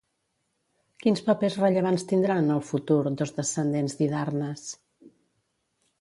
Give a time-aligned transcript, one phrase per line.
[1.03, 4.65] Quins papers rellevants tindran en el futur dos descendents d'Hidarnes?